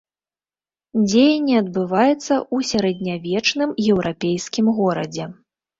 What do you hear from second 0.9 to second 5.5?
Дзеянне адбываецца ў сярэднявечным еўрапейскім горадзе.